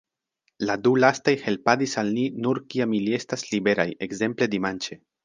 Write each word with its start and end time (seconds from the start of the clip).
La 0.69 0.75
du 0.85 0.93
lastaj 1.03 1.33
helpadis 1.43 1.93
al 2.03 2.09
ni 2.15 2.23
nur 2.45 2.61
kiam 2.75 2.97
ili 3.01 3.13
estis 3.19 3.45
liberaj, 3.53 3.87
ekzemple 4.07 4.49
dimanĉe. 4.57 4.99